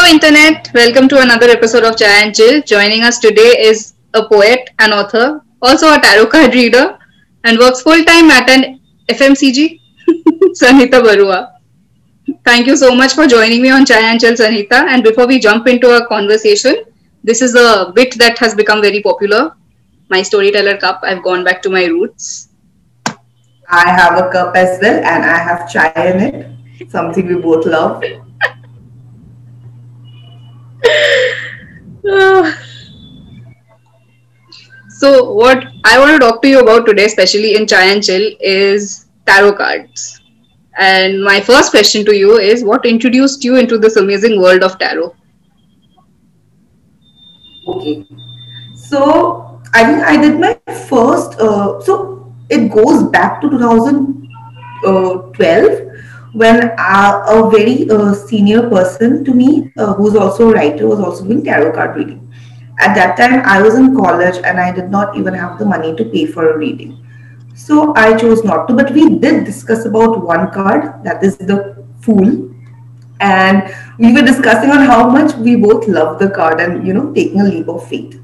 Hello, 0.00 0.12
Internet. 0.14 0.70
Welcome 0.72 1.08
to 1.08 1.20
another 1.20 1.50
episode 1.50 1.84
of 1.84 1.94
Chai 1.94 2.22
and 2.22 2.34
Chill. 2.34 2.62
Joining 2.62 3.02
us 3.02 3.18
today 3.18 3.50
is 3.68 3.92
a 4.14 4.26
poet, 4.26 4.70
an 4.78 4.94
author, 4.94 5.42
also 5.60 5.92
a 5.92 6.00
tarot 6.00 6.28
card 6.28 6.54
reader, 6.54 6.98
and 7.44 7.58
works 7.58 7.82
full 7.82 8.02
time 8.04 8.30
at 8.30 8.48
an 8.48 8.80
FMCG, 9.10 9.78
Sanita 10.60 11.02
Barua. 11.06 11.52
Thank 12.46 12.66
you 12.66 12.78
so 12.78 12.94
much 12.94 13.12
for 13.12 13.26
joining 13.26 13.60
me 13.60 13.68
on 13.68 13.84
Chai 13.84 14.00
and 14.00 14.18
Chill, 14.18 14.32
Sanita. 14.32 14.86
And 14.88 15.04
before 15.04 15.26
we 15.26 15.38
jump 15.38 15.68
into 15.68 15.92
our 15.92 16.06
conversation, 16.06 16.82
this 17.22 17.42
is 17.42 17.54
a 17.54 17.92
bit 17.94 18.16
that 18.16 18.38
has 18.38 18.54
become 18.54 18.80
very 18.80 19.02
popular. 19.02 19.54
My 20.08 20.22
storyteller 20.22 20.78
cup. 20.78 21.00
I've 21.02 21.22
gone 21.22 21.44
back 21.44 21.60
to 21.64 21.68
my 21.68 21.84
roots. 21.84 22.48
I 23.68 23.90
have 23.90 24.16
a 24.16 24.30
cup 24.32 24.56
as 24.56 24.80
well, 24.80 25.04
and 25.04 25.24
I 25.26 25.36
have 25.36 25.70
chai 25.70 25.92
in 26.06 26.20
it. 26.20 26.90
Something 26.90 27.26
we 27.26 27.34
both 27.34 27.66
love. 27.66 28.02
so, 34.88 35.32
what 35.32 35.64
I 35.84 35.98
want 35.98 36.12
to 36.12 36.18
talk 36.18 36.42
to 36.42 36.48
you 36.48 36.60
about 36.60 36.86
today, 36.86 37.04
especially 37.04 37.54
in 37.54 37.66
Chai 37.66 37.84
and 37.84 38.02
Chill, 38.02 38.32
is 38.40 39.06
tarot 39.26 39.52
cards. 39.54 40.20
And 40.78 41.22
my 41.22 41.40
first 41.40 41.70
question 41.70 42.04
to 42.06 42.16
you 42.16 42.38
is 42.38 42.64
what 42.64 42.86
introduced 42.86 43.44
you 43.44 43.56
into 43.56 43.76
this 43.78 43.96
amazing 43.96 44.40
world 44.40 44.62
of 44.62 44.78
tarot? 44.78 45.14
Okay. 47.68 48.06
So, 48.74 49.60
I 49.72 49.84
think 49.84 50.02
I 50.02 50.16
did 50.20 50.40
my 50.40 50.58
first, 50.88 51.38
uh, 51.38 51.80
so 51.80 52.34
it 52.48 52.72
goes 52.72 53.04
back 53.10 53.40
to 53.42 53.50
2012 53.50 55.89
when 56.32 56.72
uh, 56.78 57.24
a 57.26 57.50
very 57.50 57.90
uh, 57.90 58.14
senior 58.14 58.68
person 58.68 59.24
to 59.24 59.34
me, 59.34 59.72
uh, 59.76 59.94
who's 59.94 60.14
also 60.14 60.50
a 60.50 60.52
writer, 60.52 60.86
was 60.86 61.00
also 61.00 61.24
doing 61.24 61.44
tarot 61.44 61.72
card 61.72 61.96
reading. 61.96 62.32
At 62.78 62.94
that 62.94 63.16
time, 63.16 63.42
I 63.44 63.60
was 63.60 63.74
in 63.74 63.94
college 63.94 64.36
and 64.44 64.58
I 64.58 64.72
did 64.72 64.90
not 64.90 65.16
even 65.16 65.34
have 65.34 65.58
the 65.58 65.66
money 65.66 65.94
to 65.96 66.04
pay 66.04 66.26
for 66.26 66.52
a 66.52 66.58
reading. 66.58 67.04
So 67.54 67.94
I 67.94 68.16
chose 68.16 68.42
not 68.44 68.68
to. 68.68 68.74
But 68.74 68.92
we 68.92 69.18
did 69.18 69.44
discuss 69.44 69.84
about 69.84 70.24
one 70.24 70.50
card, 70.50 71.04
that 71.04 71.22
is 71.22 71.36
the 71.36 71.84
Fool. 72.00 72.48
And 73.20 73.74
we 73.98 74.14
were 74.14 74.22
discussing 74.22 74.70
on 74.70 74.80
how 74.80 75.10
much 75.10 75.34
we 75.34 75.56
both 75.56 75.86
love 75.86 76.18
the 76.18 76.30
card 76.30 76.58
and, 76.58 76.86
you 76.86 76.94
know, 76.94 77.12
taking 77.12 77.40
a 77.40 77.44
leap 77.44 77.68
of 77.68 77.86
faith. 77.86 78.18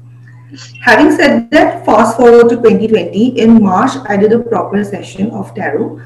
Having 0.81 1.11
said 1.15 1.51
that, 1.51 1.85
fast 1.85 2.17
forward 2.17 2.49
to 2.49 2.55
2020, 2.55 3.39
in 3.39 3.61
March, 3.61 3.91
I 4.09 4.17
did 4.17 4.31
a 4.31 4.39
proper 4.39 4.83
session 4.83 5.29
of 5.31 5.53
tarot 5.53 6.01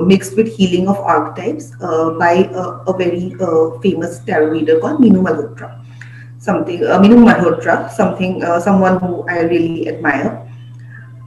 mixed 0.00 0.36
with 0.36 0.48
healing 0.56 0.88
of 0.88 0.96
archetypes 0.98 1.72
uh, 1.80 2.10
by 2.10 2.44
uh, 2.54 2.84
a 2.86 2.96
very 2.96 3.34
uh, 3.40 3.78
famous 3.80 4.20
tarot 4.20 4.50
reader 4.50 4.78
called 4.78 5.00
Minu 5.00 5.22
Malhotra. 5.22 5.82
Something, 6.38 6.84
uh, 6.84 7.00
Minu 7.00 7.18
Malhotra, 7.26 7.90
something, 7.90 8.42
uh, 8.44 8.60
someone 8.60 9.00
who 9.00 9.26
I 9.28 9.40
really 9.40 9.88
admire. 9.88 10.42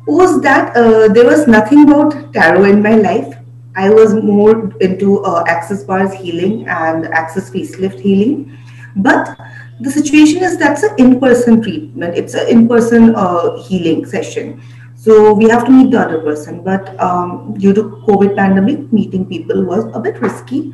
Was 0.07 0.41
that 0.41 0.73
there 0.73 1.25
was 1.25 1.47
nothing 1.47 1.83
about 1.83 2.33
tarot 2.33 2.63
in 2.65 2.81
my 2.81 2.95
life. 2.95 3.35
I 3.75 3.89
was 3.89 4.15
more 4.15 4.73
into 4.81 5.23
access 5.45 5.83
bars 5.83 6.13
healing 6.13 6.67
and 6.67 7.05
access 7.07 7.51
facelift 7.51 7.99
healing, 7.99 8.57
but 8.95 9.37
the 9.81 9.91
situation 9.91 10.41
is 10.41 10.57
that's 10.57 10.81
an 10.83 10.95
in-person 10.97 11.61
treatment. 11.61 12.15
It's 12.17 12.33
an 12.33 12.47
in-person 12.47 13.13
healing 13.61 14.05
session 14.05 14.61
so 15.09 15.33
we 15.33 15.49
have 15.49 15.65
to 15.65 15.71
meet 15.71 15.89
the 15.89 15.99
other 15.99 16.19
person. 16.21 16.61
But 16.63 16.87
um, 17.01 17.55
due 17.57 17.73
to 17.73 17.81
COVID 18.07 18.35
pandemic, 18.35 18.93
meeting 18.93 19.25
people 19.25 19.65
was 19.65 19.85
a 19.95 19.99
bit 19.99 20.21
risky 20.21 20.71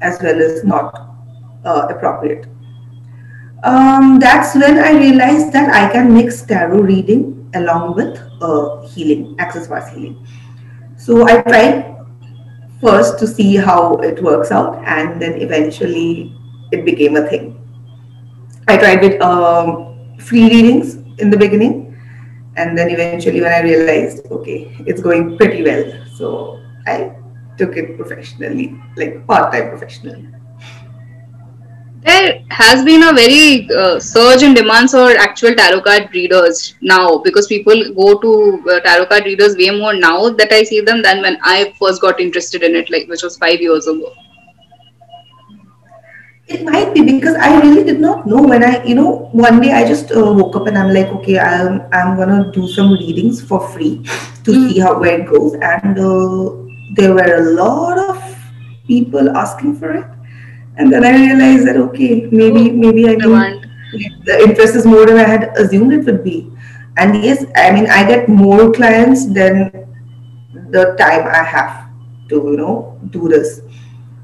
as 0.00 0.18
well 0.20 0.42
as 0.42 0.64
not 0.64 1.14
uh, 1.64 1.86
appropriate. 1.88 2.48
Um, 3.62 4.18
that's 4.18 4.56
when 4.56 4.78
I 4.78 4.90
realized 4.90 5.52
that 5.52 5.72
I 5.72 5.92
can 5.92 6.12
mix 6.12 6.42
tarot 6.42 6.80
reading 6.80 7.48
along 7.54 7.94
with 7.94 8.18
uh, 8.42 8.84
healing, 8.88 9.36
access 9.38 9.68
bars 9.68 9.88
healing. 9.90 10.26
So 10.96 11.24
I 11.28 11.42
tried 11.42 11.96
first 12.80 13.20
to 13.20 13.26
see 13.26 13.54
how 13.54 13.98
it 13.98 14.20
works 14.20 14.50
out, 14.50 14.82
and 14.84 15.22
then 15.22 15.40
eventually 15.40 16.34
it 16.72 16.84
became 16.84 17.14
a 17.14 17.26
thing. 17.28 17.54
I 18.66 18.78
tried 18.78 19.00
with 19.00 19.22
um, 19.22 20.18
free 20.18 20.50
readings 20.50 20.96
in 21.18 21.30
the 21.30 21.36
beginning, 21.36 21.85
and 22.56 22.76
then 22.76 22.90
eventually 22.90 23.40
when 23.40 23.52
i 23.52 23.60
realized 23.60 24.26
okay 24.30 24.58
it's 24.86 25.00
going 25.00 25.36
pretty 25.36 25.62
well 25.62 25.84
so 26.14 26.60
i 26.86 27.12
took 27.58 27.76
it 27.76 27.96
professionally 27.96 28.74
like 28.96 29.26
part-time 29.26 29.68
professionally 29.68 30.26
there 32.06 32.44
has 32.50 32.84
been 32.84 33.02
a 33.02 33.12
very 33.12 33.68
uh, 33.76 33.98
surge 33.98 34.42
in 34.42 34.54
demands 34.54 34.92
for 34.92 35.10
actual 35.18 35.54
tarot 35.54 35.80
card 35.80 36.08
readers 36.12 36.74
now 36.80 37.18
because 37.18 37.48
people 37.48 37.82
go 37.94 38.18
to 38.20 38.70
uh, 38.70 38.80
tarot 38.80 39.06
card 39.06 39.24
readers 39.24 39.56
way 39.56 39.70
more 39.70 39.92
now 39.92 40.28
that 40.28 40.52
I 40.52 40.62
see 40.62 40.80
them 40.80 41.02
than 41.02 41.20
when 41.20 41.36
I 41.42 41.74
first 41.80 42.00
got 42.00 42.20
interested 42.20 42.62
in 42.62 42.76
it, 42.76 42.90
like 42.90 43.08
which 43.08 43.24
was 43.24 43.36
five 43.36 43.60
years 43.60 43.88
ago. 43.88 44.14
It 46.48 46.62
might 46.62 46.94
be 46.94 47.02
because 47.02 47.34
I 47.34 47.60
really 47.60 47.82
did 47.82 47.98
not 47.98 48.24
know 48.24 48.40
when 48.40 48.62
I, 48.62 48.84
you 48.84 48.94
know, 48.94 49.28
one 49.32 49.60
day 49.60 49.72
I 49.72 49.84
just 49.84 50.12
uh, 50.12 50.32
woke 50.32 50.54
up 50.54 50.68
and 50.68 50.78
I'm 50.78 50.94
like, 50.94 51.08
okay, 51.18 51.40
I'm 51.40 51.82
I'm 51.92 52.16
gonna 52.16 52.52
do 52.52 52.68
some 52.68 52.92
readings 52.92 53.42
for 53.42 53.66
free 53.70 54.04
to 54.44 54.52
mm. 54.52 54.68
see 54.68 54.78
how 54.78 55.00
where 55.00 55.18
it 55.20 55.26
goes, 55.26 55.54
and 55.54 55.98
uh, 55.98 56.54
there 56.94 57.14
were 57.14 57.34
a 57.34 57.50
lot 57.50 57.98
of 57.98 58.38
people 58.86 59.36
asking 59.36 59.74
for 59.74 59.90
it, 59.90 60.06
and 60.76 60.92
then 60.92 61.04
I 61.04 61.16
realized 61.16 61.66
that 61.66 61.76
okay, 61.88 62.28
maybe 62.30 62.70
maybe 62.70 63.08
I 63.08 63.16
mean, 63.16 63.66
the 64.24 64.38
interest 64.46 64.76
is 64.76 64.86
more 64.86 65.04
than 65.04 65.16
I 65.16 65.26
had 65.26 65.50
assumed 65.58 65.92
it 65.94 66.04
would 66.04 66.22
be, 66.22 66.48
and 66.96 67.24
yes, 67.24 67.44
I 67.56 67.72
mean 67.72 67.90
I 67.90 68.06
get 68.06 68.28
more 68.28 68.70
clients 68.70 69.26
than 69.26 69.72
the 70.70 70.94
time 70.94 71.26
I 71.26 71.42
have 71.42 71.90
to 72.28 72.36
you 72.36 72.56
know 72.56 73.00
do 73.10 73.28
this. 73.28 73.62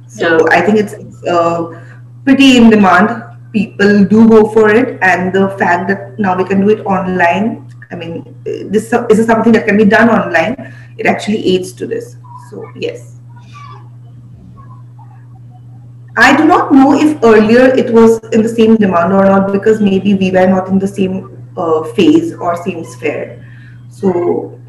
So 0.06 0.38
yeah. 0.38 0.58
I 0.58 0.60
think 0.60 0.78
it's. 0.78 0.94
Uh, 1.26 1.88
pretty 2.24 2.56
in 2.56 2.70
demand. 2.70 3.24
People 3.52 4.04
do 4.04 4.28
go 4.28 4.48
for 4.48 4.70
it, 4.70 4.98
and 5.02 5.32
the 5.32 5.50
fact 5.58 5.88
that 5.88 6.18
now 6.18 6.36
we 6.36 6.44
can 6.44 6.60
do 6.60 6.70
it 6.70 6.84
online. 6.86 7.68
I 7.90 7.94
mean, 7.94 8.34
this, 8.44 8.90
this 8.90 9.18
is 9.18 9.26
something 9.26 9.52
that 9.52 9.66
can 9.66 9.76
be 9.76 9.84
done 9.84 10.08
online. 10.08 10.74
It 10.96 11.06
actually 11.06 11.44
aids 11.46 11.72
to 11.74 11.86
this. 11.86 12.16
So 12.50 12.70
yes. 12.76 13.18
I 16.16 16.36
do 16.36 16.44
not 16.44 16.72
know 16.72 16.92
if 16.92 17.22
earlier 17.24 17.66
it 17.74 17.92
was 17.92 18.18
in 18.32 18.42
the 18.42 18.48
same 18.48 18.76
demand 18.76 19.12
or 19.14 19.24
not 19.24 19.50
because 19.50 19.80
maybe 19.80 20.14
we 20.14 20.30
were 20.30 20.46
not 20.46 20.68
in 20.68 20.78
the 20.78 20.86
same 20.86 21.42
uh, 21.56 21.84
phase 21.94 22.34
or 22.34 22.54
same 22.62 22.84
sphere. 22.84 23.42
So 23.88 24.60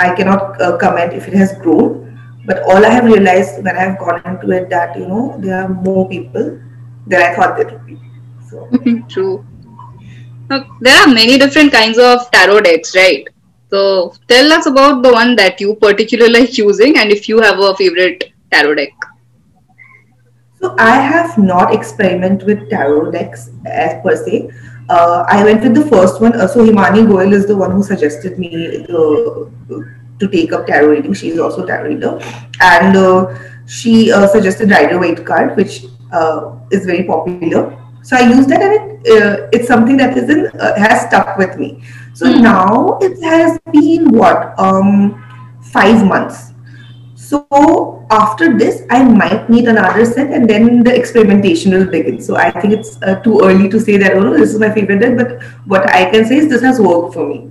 I 0.00 0.14
cannot 0.14 0.60
uh, 0.60 0.78
comment 0.78 1.12
if 1.12 1.28
it 1.28 1.34
has 1.34 1.52
grown. 1.58 2.04
But 2.46 2.62
all 2.62 2.84
I 2.84 2.88
have 2.88 3.04
realized 3.04 3.62
when 3.62 3.76
I 3.76 3.80
have 3.80 3.98
gone 3.98 4.22
into 4.24 4.50
it 4.52 4.70
that 4.70 4.96
you 4.96 5.06
know 5.06 5.36
there 5.38 5.62
are 5.62 5.68
more 5.68 6.08
people 6.08 6.58
than 7.08 7.22
I 7.22 7.34
thought 7.34 7.56
there 7.56 7.70
would 7.70 7.86
be. 7.86 7.98
So. 8.48 8.68
True. 9.08 9.44
there 10.80 10.96
are 11.02 11.08
many 11.08 11.38
different 11.38 11.72
kinds 11.72 11.98
of 11.98 12.30
tarot 12.30 12.60
decks, 12.60 12.94
right? 12.94 13.26
So 13.70 14.14
tell 14.28 14.52
us 14.52 14.66
about 14.66 15.02
the 15.02 15.12
one 15.12 15.36
that 15.36 15.60
you 15.60 15.74
particularly 15.74 16.32
like 16.40 16.56
using 16.56 16.96
and 16.98 17.10
if 17.10 17.28
you 17.28 17.40
have 17.40 17.58
a 17.58 17.74
favorite 17.74 18.32
tarot 18.50 18.74
deck. 18.76 18.92
So 20.60 20.74
I 20.78 20.96
have 20.96 21.38
not 21.38 21.72
experimented 21.72 22.46
with 22.46 22.70
tarot 22.70 23.12
decks 23.12 23.50
as 23.66 24.02
per 24.02 24.16
se. 24.16 24.50
Uh, 24.88 25.24
I 25.28 25.44
went 25.44 25.62
with 25.62 25.74
the 25.74 25.84
first 25.86 26.20
one. 26.20 26.34
Uh, 26.34 26.48
so 26.48 26.66
Himani 26.66 27.06
Goel 27.06 27.32
is 27.32 27.46
the 27.46 27.56
one 27.56 27.70
who 27.72 27.82
suggested 27.82 28.38
me 28.38 28.84
uh, 28.84 29.44
to 30.18 30.28
take 30.32 30.52
up 30.52 30.66
tarot 30.66 30.88
reading. 30.88 31.12
She's 31.12 31.38
also 31.38 31.62
a 31.62 31.66
tarot 31.66 31.90
reader, 31.90 32.18
and 32.60 32.96
uh, 32.96 33.38
she 33.66 34.10
uh, 34.10 34.26
suggested 34.26 34.70
Rider 34.70 34.98
Waite 34.98 35.24
card, 35.24 35.56
which 35.56 35.84
is 36.70 36.86
very 36.86 37.04
popular. 37.04 37.76
So 38.02 38.16
I 38.16 38.28
use 38.28 38.46
that, 38.46 38.62
and 38.62 39.06
it 39.06 39.22
uh, 39.22 39.48
it's 39.52 39.68
something 39.68 39.96
that 39.98 40.16
is 40.16 40.30
in 40.30 40.46
uh, 40.46 40.74
has 40.76 41.06
stuck 41.06 41.36
with 41.36 41.58
me. 41.58 41.82
So 42.14 42.26
mm-hmm. 42.26 42.42
now 42.42 42.98
it 43.00 43.22
has 43.22 43.58
been 43.72 44.10
what 44.10 44.58
um, 44.58 45.24
five 45.60 46.04
months. 46.06 46.52
So 47.14 48.06
after 48.10 48.56
this, 48.56 48.82
I 48.88 49.02
might 49.02 49.50
need 49.50 49.68
another 49.68 50.04
set, 50.04 50.32
and 50.32 50.48
then 50.48 50.82
the 50.82 50.94
experimentation 50.94 51.72
will 51.72 51.90
begin. 51.90 52.22
So 52.22 52.36
I 52.36 52.50
think 52.50 52.72
it's 52.72 52.96
uh, 53.02 53.16
too 53.20 53.40
early 53.42 53.68
to 53.68 53.78
say 53.78 53.98
that 53.98 54.16
oh 54.16 54.20
no, 54.20 54.38
this 54.38 54.54
is 54.54 54.58
my 54.58 54.70
favorite 54.70 55.00
deck. 55.00 55.16
But 55.18 55.42
what 55.66 55.86
I 55.90 56.10
can 56.10 56.24
say 56.24 56.38
is 56.38 56.48
this 56.48 56.62
has 56.62 56.80
worked 56.80 57.14
for 57.14 57.26
me. 57.28 57.50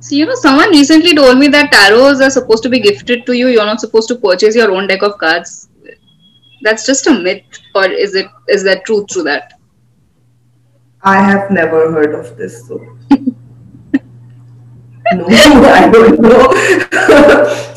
So, 0.00 0.14
you 0.14 0.26
know, 0.26 0.34
someone 0.34 0.70
recently 0.70 1.14
told 1.14 1.38
me 1.38 1.48
that 1.48 1.72
tarots 1.72 2.20
are 2.24 2.30
supposed 2.30 2.62
to 2.64 2.68
be 2.68 2.80
gifted 2.80 3.24
to 3.26 3.32
you. 3.32 3.48
You're 3.48 3.64
not 3.64 3.80
supposed 3.80 4.08
to 4.08 4.16
purchase 4.16 4.54
your 4.54 4.70
own 4.70 4.86
deck 4.86 5.02
of 5.02 5.16
cards 5.18 5.68
that's 6.62 6.86
just 6.86 7.06
a 7.06 7.12
myth 7.12 7.44
or 7.74 7.84
is 7.86 8.14
it 8.14 8.26
is 8.48 8.64
that 8.64 8.84
truth 8.84 9.06
to 9.06 9.22
that 9.22 9.52
i 11.02 11.16
have 11.16 11.50
never 11.50 11.90
heard 11.92 12.14
of 12.14 12.36
this 12.36 12.66
so 12.66 12.78
no 15.12 15.26
i 15.80 15.88
don't 15.90 16.20
know 16.20 16.48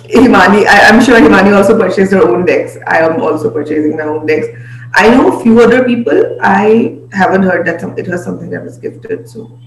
himani 0.10 0.66
I, 0.66 0.80
am 0.90 1.04
sure 1.04 1.20
himani 1.20 1.56
also 1.56 1.78
purchased 1.78 2.12
her 2.12 2.28
own 2.28 2.46
decks 2.46 2.78
i 2.88 3.00
am 3.00 3.22
also 3.22 3.52
purchasing 3.52 3.98
my 3.98 4.04
own 4.04 4.26
decks 4.26 4.48
I 4.94 5.10
know 5.10 5.40
a 5.40 5.44
few 5.44 5.60
other 5.62 5.84
people. 5.86 6.38
I 6.42 6.98
haven't 7.12 7.44
heard 7.44 7.66
that 7.68 7.82
some, 7.82 7.98
it 7.98 8.08
was 8.08 8.24
something 8.24 8.50
that 8.50 8.64
was 8.64 8.78
gifted. 8.78 9.30
So 9.30 9.60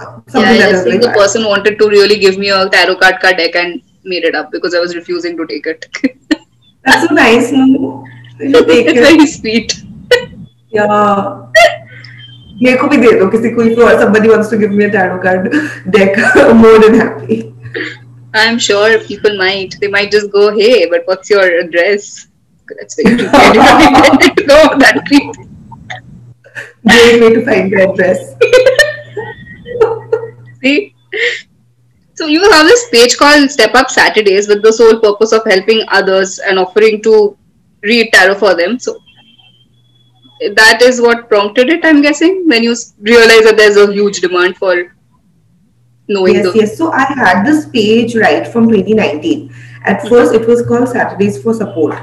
Yeah, 0.00 0.40
I 0.40 0.58
that 0.58 0.70
just 0.70 0.74
is 0.74 0.82
think 0.84 1.02
like 1.02 1.12
the 1.14 1.18
person 1.18 1.44
wanted 1.44 1.78
to 1.78 1.88
really 1.88 2.18
give 2.18 2.36
me 2.38 2.50
a 2.50 2.68
tarot 2.68 2.96
card 2.96 3.20
card 3.20 3.38
deck 3.38 3.56
and 3.56 3.82
made 4.04 4.24
it 4.24 4.34
up 4.34 4.50
because 4.52 4.74
I 4.74 4.78
was 4.78 4.94
refusing 4.94 5.36
to 5.38 5.46
take 5.46 5.66
it. 5.66 5.86
that's 6.84 7.08
so 7.08 7.14
nice. 7.14 7.50
No, 7.52 8.04
you 8.39 8.51
should 8.53 8.67
take 8.67 8.87
it's 8.87 8.99
it. 8.99 9.03
very 9.03 9.27
sweet. 9.27 9.83
Yeah. 10.69 11.51
मेरे 12.63 12.77
को 12.77 12.87
भी 12.87 12.97
दे 12.97 13.11
दो 13.19 13.27
किसी 13.31 13.49
को 13.55 13.63
if 13.67 13.77
or 13.77 13.99
somebody 13.99 14.29
wants 14.29 14.49
to 14.49 14.57
give 14.57 14.71
me 14.71 14.85
a 14.85 14.91
tarot 14.91 15.19
card 15.21 15.51
deck 15.89 16.17
I'm 16.35 16.57
more 16.57 16.77
than 16.79 16.93
happy 16.93 17.53
I'm 18.33 18.59
sure 18.59 18.99
people 18.99 19.37
might. 19.37 19.75
They 19.81 19.87
might 19.89 20.09
just 20.09 20.31
go, 20.31 20.55
hey, 20.57 20.89
but 20.89 21.01
what's 21.05 21.29
your 21.29 21.43
address? 21.59 22.27
That's 22.79 22.95
very 22.95 23.17
creepy. 23.17 23.27
I 23.33 23.51
did 23.51 23.91
not 23.93 24.13
intend 24.13 24.37
to 24.37 24.43
go 24.45 24.77
that 24.77 25.03
creepy. 25.07 25.49
great 26.87 27.21
way 27.21 27.33
to 27.33 27.45
find 27.45 27.71
the 27.71 27.89
address 27.89 28.35
See? 30.63 30.95
So 32.13 32.27
you 32.27 32.49
have 32.51 32.67
this 32.67 32.87
page 32.89 33.17
called 33.17 33.49
Step 33.49 33.73
Up 33.73 33.89
Saturdays 33.89 34.47
with 34.47 34.61
the 34.61 34.71
sole 34.71 34.99
purpose 34.99 35.31
of 35.31 35.43
helping 35.45 35.83
others 35.87 36.39
and 36.39 36.59
offering 36.59 37.01
to 37.03 37.37
read 37.86 38.12
tarot 38.12 38.34
for 38.34 38.54
them. 38.54 38.78
So 38.78 38.98
that 40.54 40.82
is 40.82 41.00
what 41.00 41.28
prompted 41.28 41.70
it, 41.70 41.84
I'm 41.84 42.02
guessing, 42.02 42.46
when 42.46 42.62
you 42.62 42.74
realize 43.00 43.44
that 43.44 43.54
there's 43.56 43.76
a 43.76 43.92
huge 43.92 44.20
demand 44.20 44.56
for 44.56 44.94
knowing 46.08 46.34
yes 46.34 46.44
the 46.46 46.58
yes. 46.58 46.78
So 46.78 46.92
I 46.92 47.04
had 47.04 47.44
this 47.44 47.68
page 47.70 48.14
right 48.16 48.46
from 48.46 48.68
2019 48.68 49.52
at 49.84 50.06
first 50.08 50.34
it 50.34 50.46
was 50.46 50.64
called 50.66 50.88
Saturdays 50.88 51.42
for 51.42 51.54
Support 51.54 51.96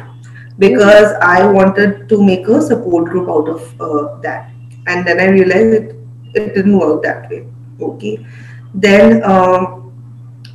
because 0.59 1.13
I 1.21 1.45
wanted 1.45 2.09
to 2.09 2.23
make 2.23 2.47
a 2.47 2.61
support 2.61 3.05
group 3.05 3.29
out 3.29 3.49
of 3.49 3.81
uh, 3.81 4.19
that. 4.21 4.51
And 4.87 5.07
then 5.07 5.19
I 5.19 5.27
realized 5.27 5.73
it, 5.73 5.95
it 6.33 6.53
didn't 6.55 6.77
work 6.77 7.03
that 7.03 7.29
way. 7.29 7.47
Okay. 7.81 8.25
Then 8.73 9.23
um, 9.23 9.82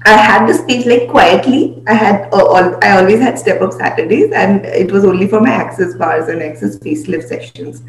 I 0.07 0.17
had 0.17 0.47
this 0.47 0.61
page 0.63 0.85
like 0.85 1.09
quietly. 1.09 1.81
I 1.87 1.93
had 1.93 2.33
uh, 2.33 2.45
all, 2.45 2.83
I 2.83 2.97
always 2.97 3.21
had 3.21 3.39
step 3.39 3.61
up 3.61 3.71
Saturdays, 3.71 4.31
and 4.33 4.65
it 4.65 4.91
was 4.91 5.05
only 5.05 5.27
for 5.27 5.39
my 5.39 5.51
access 5.51 5.95
bars 5.95 6.27
and 6.27 6.41
access 6.43 6.77
facelift 6.77 7.23
sessions. 7.29 7.81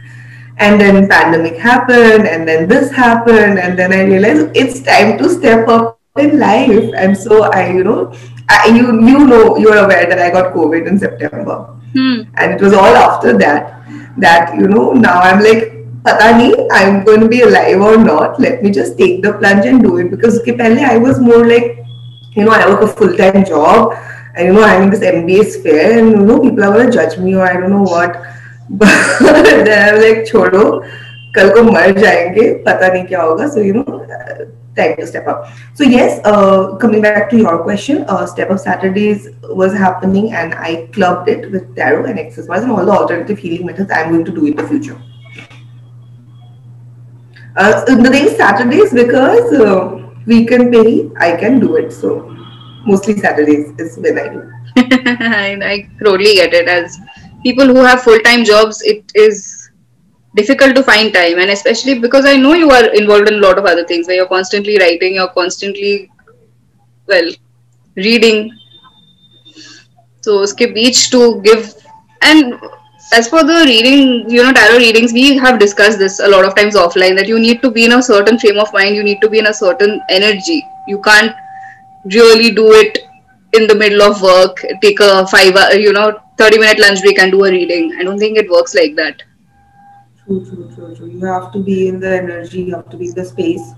And 0.59 0.81
then 0.81 1.09
pandemic 1.09 1.57
happened, 1.57 2.29
and 2.29 2.47
then 2.47 2.69
this 2.69 2.93
happened, 2.93 3.59
and 3.59 3.77
then 3.77 3.93
I 3.93 4.05
realized 4.05 4.53
it's 4.55 4.81
time 4.83 5.19
to 5.19 5.29
step 5.29 5.67
up 5.67 5.99
in 6.17 6.39
life. 6.39 6.93
And 6.97 7.19
so 7.19 7.43
I, 7.45 7.73
you 7.73 7.83
know, 7.83 8.15
I, 8.49 8.69
you 8.69 8.87
you 9.05 9.27
know 9.27 9.57
you're 9.57 9.79
aware 9.85 10.07
that 10.07 10.19
I 10.21 10.31
got 10.31 10.55
COVID 10.55 10.87
in 10.87 10.99
September, 10.99 11.71
Hmm. 11.95 12.23
and 12.37 12.53
it 12.53 12.61
was 12.61 12.73
all 12.73 12.95
after 12.97 13.37
that 13.39 13.83
that 14.19 14.55
you 14.57 14.69
know 14.69 14.93
now 14.93 15.21
I'm 15.21 15.43
like. 15.43 15.71
पता 16.07 16.31
नहीं 16.37 16.69
I'm 16.71 16.97
going 17.05 17.21
to 17.21 17.29
be 17.29 17.41
alive 17.41 17.81
or 17.81 17.97
not. 17.97 18.39
Let 18.39 18.63
me 18.63 18.71
just 18.71 18.99
take 18.99 19.23
the 19.23 19.33
plunge 19.33 19.65
and 19.65 19.83
do 19.83 19.97
it 19.97 20.11
because 20.11 20.35
उसके 20.39 20.53
पहले 20.59 20.83
I 20.89 20.99
was 20.99 21.19
more 21.19 21.47
like 21.47 21.78
you 22.34 22.46
know, 22.46 22.52
I 22.52 22.68
work 22.70 22.82
a 22.82 22.88
full 22.88 23.16
time 23.16 23.46
job 23.46 23.94
and, 24.36 24.48
you 24.48 24.54
know, 24.54 24.64
I'm 24.64 24.84
in 24.84 24.90
this 24.90 25.00
MBA 25.00 25.46
sphere 25.46 26.00
and, 26.00 26.12
you 26.12 26.26
know, 26.26 26.40
people 26.40 26.64
are 26.64 26.74
going 26.74 26.88
to 26.88 26.94
judge 26.94 27.18
me 27.18 27.36
or 27.36 27.46
I 27.46 27.54
don't 27.54 27.72
know 27.72 27.84
what. 27.84 28.16
But 28.70 29.66
then 29.66 29.96
I'm 29.96 30.02
like, 30.02 30.30
chodo, 30.30 30.88
kal 31.34 31.52
ko 31.52 31.64
mar 31.64 31.90
jayenge, 31.90 32.64
pata 32.64 32.92
nahi 32.92 33.10
kya 33.10 33.20
hoga. 33.20 33.50
So, 33.50 33.62
you 33.62 33.74
know, 33.74 33.84
uh, 33.84 34.46
time 34.76 34.96
to 34.98 35.08
step 35.08 35.28
up. 35.28 35.48
So, 35.74 35.84
yes, 35.84 36.22
uh, 36.24 36.76
coming 36.78 37.02
back 37.02 37.30
to 37.32 37.38
your 37.38 37.64
question, 37.64 38.04
uh, 38.08 38.26
Step 38.28 38.52
Up 38.52 38.60
Saturdays 38.60 39.28
was 39.44 39.74
happening 39.74 40.32
and 40.34 40.54
I 40.54 40.88
clubbed 40.94 41.30
it 41.30 41.52
with 41.52 41.76
tarot 41.76 42.06
and 42.06 42.20
exercise 42.20 42.62
and 42.62 42.72
all 42.72 42.86
the 42.86 42.92
alternative 42.92 43.40
healing 43.40 43.66
methods 43.66 43.92
I'm 43.92 44.12
going 44.12 44.26
to 44.26 44.32
do 44.32 44.46
in 44.46 44.56
the 44.56 44.68
future. 44.68 45.02
Uh, 47.56 47.84
the 47.86 48.10
thing 48.10 48.30
Saturdays 48.38 48.94
because 48.94 49.52
uh, 49.54 50.09
we 50.30 50.46
can 50.46 50.72
pay, 50.72 51.10
I 51.18 51.36
can 51.36 51.60
do 51.60 51.76
it. 51.76 51.92
So 51.92 52.12
mostly 52.86 53.18
Saturdays 53.18 53.72
is 53.80 53.98
when 53.98 54.20
I 54.20 54.28
do. 54.30 54.52
I, 54.78 55.90
totally 56.04 56.36
get 56.36 56.54
it. 56.54 56.68
As 56.68 57.00
people 57.44 57.66
who 57.66 57.84
have 57.84 58.04
full 58.04 58.20
time 58.20 58.46
jobs, 58.46 58.82
it 58.84 59.12
is 59.16 59.72
difficult 60.36 60.76
to 60.76 60.84
find 60.84 61.14
time, 61.14 61.40
and 61.40 61.50
especially 61.50 62.00
because 62.00 62.26
I 62.26 62.36
know 62.38 62.54
you 62.54 62.70
are 62.70 62.94
involved 62.94 63.30
in 63.30 63.36
a 63.36 63.48
lot 63.48 63.58
of 63.58 63.66
other 63.66 63.86
things 63.86 64.08
where 64.08 64.18
you're 64.18 64.34
constantly 64.34 64.78
writing, 64.78 65.16
you're 65.16 65.30
constantly, 65.30 66.12
well, 67.08 67.32
reading. 67.96 68.56
So, 70.22 70.42
uske 70.44 70.66
beach 70.76 71.10
to 71.12 71.42
give, 71.42 71.74
and 72.22 72.60
as 73.12 73.28
for 73.28 73.44
the 73.44 73.64
reading, 73.66 74.30
you 74.30 74.44
know, 74.44 74.54
tarot 74.54 74.78
readings, 74.78 75.14
we 75.14 75.36
have 75.38 75.60
discussed 75.60 75.98
this 75.98 76.20
a 76.20 76.28
lot 76.28 76.46
of 76.46 76.56
times 76.56 76.76
offline 76.76 77.16
that 77.16 77.28
you 77.28 77.40
need 77.40 77.62
to 77.62 77.72
be 77.72 77.86
in 77.86 77.94
a 77.94 78.04
certain 78.04 78.38
frame 78.38 78.60
of 78.60 78.72
mind, 78.74 78.96
you 78.96 79.04
need 79.04 79.20
to 79.22 79.30
be 79.30 79.40
in 79.40 79.48
a 79.48 79.54
certain 79.54 80.02
energy. 80.10 80.64
You 80.88 81.02
can't 81.02 81.36
really 82.14 82.52
do 82.52 82.72
it 82.74 83.00
in 83.54 83.66
the 83.66 83.76
middle 83.76 84.04
of 84.04 84.22
work, 84.22 84.64
take 84.82 85.00
a 85.00 85.26
five, 85.28 85.56
hour, 85.56 85.74
you 85.74 85.92
know, 85.92 86.20
30 86.38 86.60
minute 86.60 86.80
lunch 86.80 87.02
break 87.02 87.18
and 87.18 87.32
do 87.32 87.44
a 87.46 87.52
reading. 87.52 87.96
I 88.00 88.04
don't 88.04 88.20
think 88.20 88.38
it 88.38 88.50
works 88.50 88.76
like 88.76 88.96
that. 88.96 89.24
True, 90.26 90.46
true, 90.46 90.72
true, 90.76 90.96
true. 90.96 91.08
You 91.10 91.26
have 91.26 91.52
to 91.54 91.64
be 91.64 91.88
in 91.88 92.00
the 92.00 92.16
energy, 92.16 92.62
you 92.64 92.76
have 92.76 92.90
to 92.92 92.98
be 92.98 93.08
in 93.08 93.16
the 93.16 93.26
space. 93.26 93.74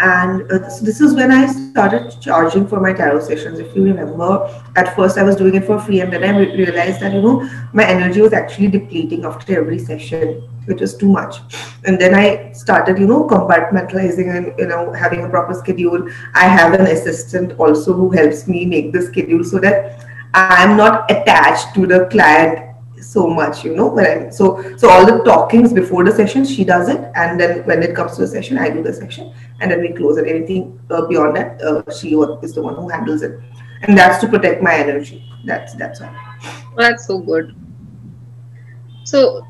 And 0.00 0.50
uh, 0.50 0.58
this, 0.58 0.80
this 0.80 1.00
is 1.02 1.14
when 1.14 1.30
I 1.30 1.46
started 1.46 2.18
charging 2.22 2.66
for 2.66 2.80
my 2.80 2.92
tarot 2.94 3.20
sessions. 3.20 3.58
If 3.58 3.76
you 3.76 3.84
remember, 3.84 4.48
at 4.76 4.96
first 4.96 5.18
I 5.18 5.22
was 5.22 5.36
doing 5.36 5.54
it 5.54 5.64
for 5.64 5.78
free, 5.78 6.00
and 6.00 6.10
then 6.10 6.24
I 6.24 6.38
re- 6.38 6.56
realized 6.56 7.00
that 7.00 7.12
you 7.12 7.20
know 7.20 7.48
my 7.74 7.84
energy 7.84 8.22
was 8.22 8.32
actually 8.32 8.68
depleting 8.68 9.24
after 9.24 9.60
every 9.60 9.78
session, 9.78 10.48
which 10.64 10.80
was 10.80 10.96
too 10.96 11.08
much. 11.08 11.36
And 11.84 12.00
then 12.00 12.14
I 12.14 12.52
started, 12.52 12.98
you 12.98 13.06
know, 13.06 13.26
compartmentalizing 13.26 14.34
and 14.34 14.58
you 14.58 14.68
know 14.68 14.90
having 14.92 15.24
a 15.24 15.28
proper 15.28 15.52
schedule. 15.52 16.08
I 16.34 16.46
have 16.46 16.72
an 16.72 16.86
assistant 16.86 17.58
also 17.58 17.92
who 17.92 18.10
helps 18.10 18.48
me 18.48 18.64
make 18.64 18.92
the 18.94 19.02
schedule 19.02 19.44
so 19.44 19.58
that 19.58 20.06
I'm 20.32 20.76
not 20.78 21.10
attached 21.10 21.74
to 21.74 21.86
the 21.86 22.06
client 22.06 22.69
so 23.00 23.26
much 23.26 23.64
you 23.64 23.74
know 23.74 23.88
when 23.88 24.06
i'm 24.06 24.32
so 24.32 24.76
so 24.76 24.88
all 24.88 25.04
the 25.06 25.22
talkings 25.24 25.72
before 25.72 26.04
the 26.04 26.12
session 26.12 26.44
she 26.44 26.64
does 26.64 26.88
it 26.88 27.00
and 27.14 27.40
then 27.40 27.64
when 27.66 27.82
it 27.82 27.94
comes 27.94 28.14
to 28.14 28.22
the 28.22 28.26
session 28.26 28.58
i 28.58 28.68
do 28.68 28.82
the 28.82 28.92
session 28.92 29.32
and 29.60 29.70
then 29.70 29.80
we 29.80 29.92
close 29.92 30.16
it. 30.16 30.26
Anything 30.26 30.78
uh, 30.90 31.06
beyond 31.06 31.36
that 31.36 31.60
uh, 31.62 31.82
she 31.92 32.14
is 32.42 32.54
the 32.54 32.62
one 32.62 32.74
who 32.74 32.88
handles 32.88 33.22
it. 33.22 33.38
And 33.82 33.96
that's 33.96 34.18
to 34.22 34.28
protect 34.28 34.62
my 34.62 34.74
energy. 34.74 35.24
That's 35.44 35.74
that's 35.74 36.00
all. 36.00 36.14
That's 36.76 37.06
so 37.06 37.18
good. 37.18 37.54
So, 39.04 39.46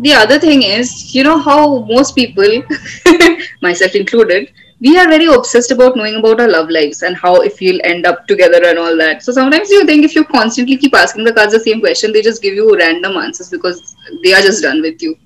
the 0.00 0.12
other 0.12 0.38
thing 0.38 0.62
is, 0.62 1.14
you 1.14 1.22
know, 1.22 1.38
how 1.38 1.78
most 1.84 2.14
people, 2.14 2.62
myself 3.62 3.94
included, 3.94 4.52
we 4.80 4.98
are 4.98 5.08
very 5.08 5.26
obsessed 5.26 5.70
about 5.70 5.96
knowing 5.96 6.16
about 6.16 6.40
our 6.40 6.48
love 6.48 6.68
lives 6.68 7.02
and 7.02 7.16
how 7.16 7.40
if 7.40 7.60
you'll 7.62 7.80
end 7.84 8.06
up 8.06 8.26
together 8.26 8.64
and 8.66 8.78
all 8.78 8.96
that. 8.96 9.22
So 9.22 9.32
sometimes 9.32 9.70
you 9.70 9.86
think 9.86 10.04
if 10.04 10.14
you 10.14 10.24
constantly 10.24 10.76
keep 10.76 10.94
asking 10.94 11.24
the 11.24 11.32
cards 11.32 11.52
the 11.52 11.60
same 11.60 11.80
question, 11.80 12.12
they 12.12 12.22
just 12.22 12.42
give 12.42 12.54
you 12.54 12.76
random 12.76 13.16
answers 13.16 13.50
because 13.50 13.96
they 14.22 14.32
are 14.34 14.42
just 14.42 14.62
done 14.62 14.82
with 14.82 15.00
you. 15.00 15.16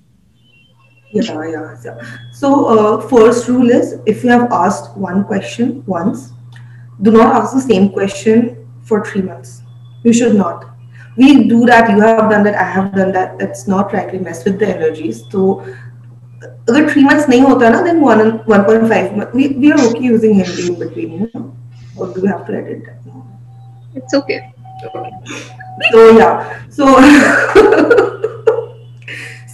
yeah 1.13 1.45
yeah 1.51 1.75
so, 1.83 1.93
so 2.39 2.49
uh, 2.73 3.01
first 3.11 3.49
rule 3.49 3.71
is 3.71 3.93
if 4.05 4.23
you 4.23 4.29
have 4.29 4.53
asked 4.53 4.97
one 5.05 5.25
question 5.25 5.83
once 5.87 6.33
do 7.01 7.11
not 7.11 7.35
ask 7.37 7.55
the 7.55 7.63
same 7.63 7.89
question 7.91 8.69
for 8.83 9.05
three 9.05 9.23
months. 9.23 9.63
You 10.03 10.13
should 10.13 10.35
not. 10.35 10.67
We 11.17 11.49
do 11.49 11.67
that. 11.67 11.91
You 11.91 12.01
have 12.01 12.31
done 12.31 12.45
that. 12.45 12.55
I 12.55 12.65
have 12.65 12.95
done 12.95 13.13
that. 13.13 13.39
That's 13.39 13.67
not 13.69 13.93
right 13.93 14.13
we 14.13 14.19
mess 14.19 14.45
with 14.45 14.59
the 14.59 14.69
energies 14.69 15.25
so 15.31 15.65
अगर 16.70 16.90
three 16.92 17.04
months 17.04 17.28
नहीं 17.30 17.42
होता 17.42 17.70
ना 17.70 17.82
then 17.82 18.00
one 18.00 18.22
one 18.50 18.62
point 18.70 18.88
five 18.90 19.28
we 19.36 19.48
we 19.58 19.72
are 19.72 19.86
okay 19.86 20.06
using 20.06 20.34
Hindi 20.42 20.68
in 20.68 20.80
between 20.80 21.12
you 21.20 21.28
know 21.36 22.02
और 22.02 22.14
do 22.18 22.28
have 22.28 22.44
to 22.48 22.54
edit 22.54 22.86
that 22.88 23.02
It's 24.00 24.14
okay. 24.18 24.36
so 25.92 26.00
yeah 26.20 26.32
so 26.78 26.86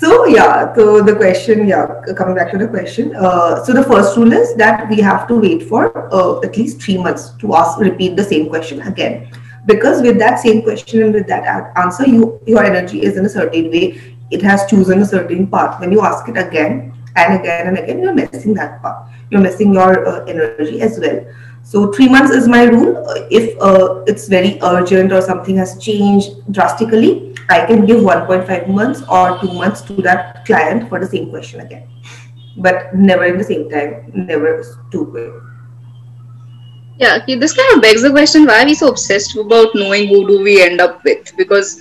so 0.02 0.26
yeah 0.34 0.74
so 0.76 1.02
the 1.10 1.16
question 1.16 1.68
yeah 1.68 1.92
coming 2.20 2.36
back 2.36 2.52
to 2.52 2.58
the 2.62 2.68
question 2.76 3.12
uh, 3.16 3.64
so 3.66 3.74
the 3.80 3.84
first 3.92 4.16
rule 4.18 4.34
is 4.40 4.54
that 4.62 4.88
we 4.90 5.00
have 5.10 5.28
to 5.32 5.40
wait 5.46 5.64
for 5.72 5.82
uh, 6.20 6.40
at 6.50 6.58
least 6.62 6.82
three 6.86 6.98
months 7.08 7.28
to 7.44 7.54
ask 7.64 7.80
repeat 7.88 8.16
the 8.22 8.28
same 8.32 8.48
question 8.56 8.82
again 8.94 9.20
because 9.74 10.02
with 10.08 10.18
that 10.24 10.40
same 10.46 10.62
question 10.70 11.04
and 11.08 11.14
with 11.14 11.28
that 11.28 11.52
a- 11.56 11.80
answer 11.84 12.08
you 12.08 12.30
your 12.54 12.64
energy 12.64 13.02
is 13.12 13.18
in 13.24 13.26
a 13.26 13.34
certain 13.36 13.70
way 13.76 13.84
it 14.31 14.43
has 14.43 14.67
chosen 14.67 15.03
a 15.03 15.05
certain 15.05 15.47
path 15.47 15.81
when 15.81 15.93
you 15.93 16.01
ask 16.01 16.29
it 16.29 16.37
again 16.37 16.93
and 17.17 17.41
again 17.41 17.69
and 17.69 17.79
again 17.79 18.01
you're 18.01 18.15
missing 18.15 18.55
that 18.55 18.83
path 18.83 19.11
you're 19.31 19.41
missing 19.41 19.73
your 19.75 20.07
uh, 20.07 20.25
energy 20.25 20.81
as 20.81 20.99
well 20.99 21.25
so 21.65 21.91
three 21.91 22.09
months 22.11 22.31
is 22.31 22.47
my 22.47 22.65
rule. 22.65 23.03
If 23.31 23.59
uh, 23.61 24.05
it's 24.07 24.29
very 24.29 24.59
urgent 24.63 25.13
or 25.13 25.23
something 25.23 25.57
has 25.57 25.83
changed 25.83 26.53
drastically, 26.53 27.35
I 27.49 27.65
can 27.65 27.87
give 27.87 28.03
1.5 28.03 28.69
months 28.69 29.03
or 29.09 29.41
two 29.41 29.51
months 29.51 29.81
to 29.83 29.95
that 30.03 30.45
client 30.45 30.91
for 30.91 31.01
the 31.01 31.07
same 31.07 31.31
question 31.31 31.61
again. 31.61 31.89
But 32.59 32.95
never 32.95 33.25
in 33.25 33.39
the 33.39 33.45
same 33.45 33.71
time, 33.71 34.13
never 34.15 34.63
too 34.93 35.07
quick. 35.07 35.33
Yeah, 36.99 37.19
okay, 37.23 37.35
this 37.35 37.55
kind 37.55 37.75
of 37.75 37.83
begs 37.83 38.03
the 38.03 38.11
question 38.11 38.45
why 38.45 38.63
are 38.63 38.67
we 38.67 38.75
so 38.75 38.89
obsessed 38.89 39.35
about 39.35 39.75
knowing 39.75 40.09
who 40.09 40.29
do 40.29 40.43
we 40.45 40.63
end 40.63 40.83
up 40.83 41.03
with? 41.03 41.35
Because 41.37 41.81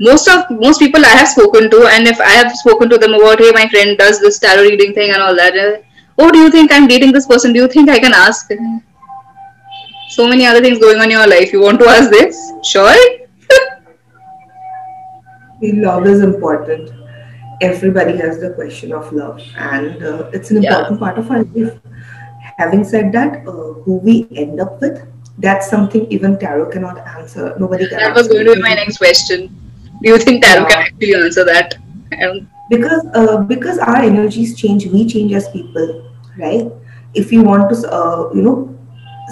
most 0.00 0.28
of 0.28 0.50
most 0.50 0.80
people 0.80 1.04
I 1.04 1.10
have 1.10 1.28
spoken 1.28 1.70
to, 1.70 1.86
and 1.86 2.08
if 2.08 2.18
I 2.20 2.30
have 2.30 2.52
spoken 2.56 2.88
to 2.88 2.98
them 2.98 3.14
about, 3.14 3.38
hey, 3.38 3.52
my 3.52 3.68
friend 3.68 3.98
does 3.98 4.18
this 4.20 4.38
tarot 4.38 4.62
reading 4.62 4.94
thing 4.94 5.10
and 5.10 5.22
all 5.22 5.36
that. 5.36 5.56
uh, 5.56 5.82
Oh, 6.18 6.30
do 6.30 6.38
you 6.38 6.50
think 6.50 6.70
I'm 6.72 6.86
dating 6.86 7.12
this 7.12 7.26
person? 7.26 7.52
Do 7.54 7.60
you 7.60 7.68
think 7.68 7.88
I 7.88 7.98
can 7.98 8.12
ask? 8.12 8.50
So 10.10 10.28
many 10.28 10.44
other 10.44 10.60
things 10.60 10.78
going 10.78 10.98
on 10.98 11.04
in 11.04 11.10
your 11.12 11.26
life. 11.26 11.52
You 11.52 11.62
want 11.62 11.80
to 11.80 11.86
ask 11.88 12.10
this? 12.10 12.36
Sure. 12.62 12.94
Love 15.62 16.06
is 16.06 16.20
important. 16.22 16.90
Everybody 17.62 18.16
has 18.18 18.40
the 18.40 18.50
question 18.50 18.92
of 18.92 19.12
love, 19.12 19.40
and 19.56 20.02
uh, 20.02 20.30
it's 20.32 20.50
an 20.50 20.62
yeah, 20.62 20.70
important 20.70 20.98
part 20.98 21.18
of 21.18 21.30
our 21.30 21.42
life. 21.44 21.78
Having 22.56 22.84
said 22.84 23.12
that, 23.12 23.46
uh, 23.46 23.74
who 23.84 23.96
we 23.96 24.26
end 24.34 24.60
up 24.60 24.80
with, 24.80 25.06
that's 25.38 25.68
something 25.68 26.06
even 26.10 26.38
tarot 26.38 26.70
cannot 26.70 27.06
answer. 27.06 27.54
Nobody 27.58 27.86
can 27.86 27.98
that 27.98 28.14
was 28.14 28.28
answer 28.28 28.42
going 28.42 28.46
to 28.46 28.54
be 28.54 28.62
my 28.62 28.74
next 28.74 28.96
question. 28.96 29.69
Do 30.02 30.10
you 30.10 30.18
think 30.18 30.42
tarot 30.42 30.66
can 30.66 30.78
Yeah, 30.78 30.84
actually 30.86 31.14
answer 31.14 31.44
that? 31.44 31.74
Because 32.70 33.06
uh, 33.14 33.38
because 33.42 33.78
our 33.78 33.96
energies 33.96 34.56
change, 34.56 34.86
we 34.86 35.06
change 35.06 35.32
as 35.32 35.48
people, 35.50 36.10
right? 36.38 36.70
If 37.14 37.32
you 37.32 37.42
want 37.42 37.70
to, 37.70 37.90
uh, 37.92 38.30
you 38.34 38.42
know, 38.42 38.78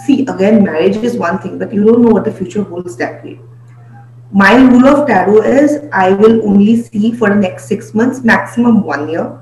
see 0.05 0.23
again, 0.23 0.65
marriage 0.65 0.97
is 0.97 1.17
one 1.17 1.39
thing, 1.39 1.59
but 1.59 1.73
you 1.73 1.85
don't 1.85 2.03
know 2.03 2.11
what 2.11 2.25
the 2.25 2.33
future 2.33 2.63
holds 2.63 2.97
that 2.97 3.25
way. 3.25 3.39
My 4.31 4.57
rule 4.57 4.87
of 4.87 5.07
tarot 5.07 5.43
is 5.43 5.79
I 5.93 6.11
will 6.13 6.47
only 6.47 6.77
see 6.83 7.13
for 7.13 7.31
the 7.31 7.37
next 7.37 7.67
six 7.67 7.95
months, 7.95 8.23
maximum 8.23 8.83
one 8.83 9.09
year. 9.09 9.41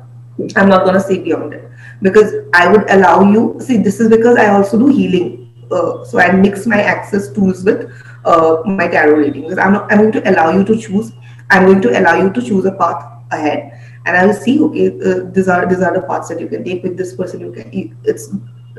I'm 0.54 0.68
not 0.68 0.84
gonna 0.84 1.00
say 1.00 1.18
beyond 1.18 1.54
it 1.54 1.68
because 2.02 2.34
I 2.54 2.68
would 2.68 2.88
allow 2.90 3.22
you. 3.32 3.56
See, 3.60 3.78
this 3.78 4.00
is 4.00 4.08
because 4.10 4.36
I 4.36 4.48
also 4.48 4.78
do 4.78 4.88
healing, 4.88 5.50
uh, 5.72 6.04
so 6.04 6.20
I 6.20 6.30
mix 6.32 6.66
my 6.66 6.80
access 6.80 7.32
tools 7.32 7.64
with 7.64 7.90
uh, 8.25 8.61
my 8.65 8.87
tarot 8.87 9.15
reading. 9.15 9.43
Because 9.43 9.57
I'm 9.57 9.73
not, 9.73 9.91
I'm 9.91 9.99
going 9.99 10.11
to 10.13 10.29
allow 10.29 10.51
you 10.51 10.63
to 10.65 10.77
choose. 10.77 11.11
I'm 11.49 11.65
going 11.65 11.81
to 11.81 11.99
allow 11.99 12.15
you 12.21 12.31
to 12.31 12.41
choose 12.41 12.65
a 12.65 12.71
path 12.71 13.05
ahead, 13.31 13.79
and 14.05 14.17
I 14.17 14.25
will 14.25 14.33
see. 14.33 14.59
Okay, 14.61 14.87
uh, 14.99 15.29
these 15.31 15.47
are 15.47 15.65
these 15.65 15.81
are 15.81 15.93
the 15.93 16.01
paths 16.07 16.29
that 16.29 16.39
you 16.39 16.47
can 16.47 16.63
take 16.63 16.83
with 16.83 16.97
this 16.97 17.15
person. 17.15 17.41
You 17.41 17.51
can. 17.51 17.97
It's 18.03 18.29